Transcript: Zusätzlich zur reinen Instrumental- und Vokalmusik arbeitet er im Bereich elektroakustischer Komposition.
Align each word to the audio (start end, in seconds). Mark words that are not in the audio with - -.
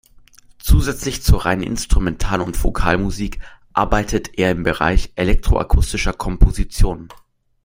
Zusätzlich 0.57 1.21
zur 1.21 1.45
reinen 1.45 1.61
Instrumental- 1.61 2.41
und 2.41 2.63
Vokalmusik 2.63 3.37
arbeitet 3.73 4.35
er 4.35 4.49
im 4.49 4.63
Bereich 4.63 5.11
elektroakustischer 5.15 6.13
Komposition. 6.13 7.07